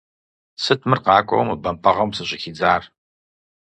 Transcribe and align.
Сыт 0.63 0.81
мыр 0.87 0.99
къакӀуэу 1.05 1.45
мы 1.47 1.55
бэмпӀэгъуэм 1.63 2.11
сыщӀыхидзар? 2.15 2.81